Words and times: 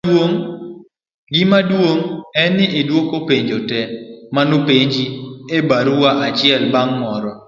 gimaduong' 1.33 2.05
en 2.41 2.51
ni 2.57 2.65
idwoko 2.79 3.15
penjo 3.27 3.57
te 3.69 3.79
manopenji 4.35 5.03
e 5.57 5.57
barua 5.69 6.09
achiel 6.27 6.63
bang' 6.73 6.95
moro 7.01 7.31